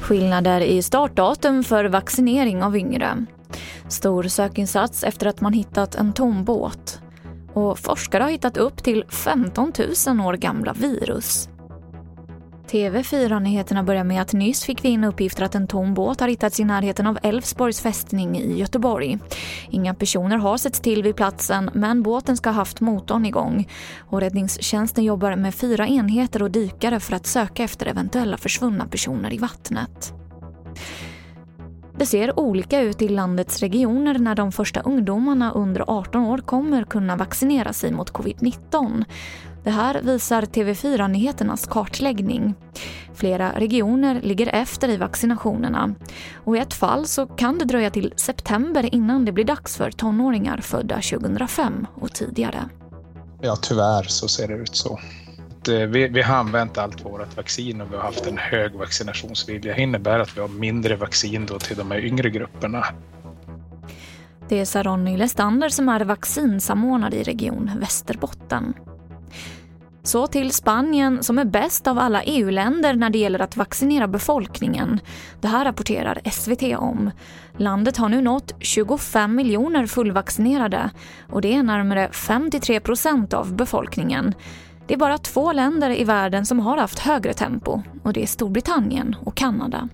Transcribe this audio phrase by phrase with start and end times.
[0.00, 3.26] Skillnader i startdatum för vaccinering av yngre.
[3.88, 7.00] Stor sökinsats efter att man hittat en tom båt.
[7.54, 9.72] Och forskare har hittat upp till 15
[10.06, 11.48] 000 år gamla virus.
[12.70, 16.60] TV4-nyheterna börjar med att nyss fick vi in uppgifter att en tom båt har hittats
[16.60, 19.18] i närheten av Älvsborgs fästning i Göteborg.
[19.70, 23.68] Inga personer har setts till vid platsen men båten ska ha haft motorn igång.
[23.98, 29.32] Och räddningstjänsten jobbar med fyra enheter och dykare för att söka efter eventuella försvunna personer
[29.32, 30.12] i vattnet.
[31.98, 36.84] Det ser olika ut i landets regioner när de första ungdomarna under 18 år kommer
[36.84, 39.04] kunna vaccinera sig mot covid-19.
[39.64, 42.54] Det här visar TV4-nyheternas kartläggning.
[43.18, 45.94] Flera regioner ligger efter i vaccinationerna.
[46.44, 49.90] Och I ett fall så kan det dröja till september innan det blir dags för
[49.90, 52.68] tonåringar födda 2005 och tidigare.
[53.40, 55.00] Ja, tyvärr så ser det ut så.
[55.66, 59.74] Vi, vi har använt allt vårt vaccin och vi har haft en hög vaccinationsvilja.
[59.74, 62.84] Det innebär att vi har mindre vaccin då till de här yngre grupperna.
[64.48, 68.74] Det sa Ronny Lestander som är vaccinsamordnare i Region Västerbotten.
[70.08, 75.00] Så till Spanien som är bäst av alla EU-länder när det gäller att vaccinera befolkningen.
[75.40, 77.10] Det här rapporterar SVT om.
[77.56, 80.90] Landet har nu nått 25 miljoner fullvaccinerade
[81.30, 84.34] och det är närmare 53 procent av befolkningen.
[84.86, 88.26] Det är bara två länder i världen som har haft högre tempo och det är
[88.26, 89.88] Storbritannien och Kanada.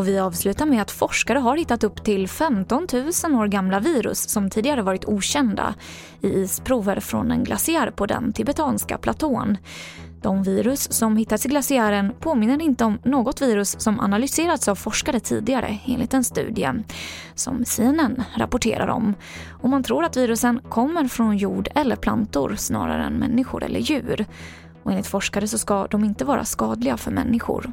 [0.00, 4.30] Och vi avslutar med att forskare har hittat upp till 15 000 år gamla virus
[4.30, 5.74] som tidigare varit okända
[6.20, 9.56] i isprover från en glaciär på den tibetanska platån.
[10.22, 15.20] De virus som hittats i glaciären påminner inte om något virus som analyserats av forskare
[15.20, 16.70] tidigare enligt en studie
[17.34, 19.14] som CNN rapporterar om.
[19.62, 24.26] Och man tror att virusen kommer från jord eller plantor snarare än människor eller djur.
[24.82, 27.72] Och enligt forskare så ska de inte vara skadliga för människor.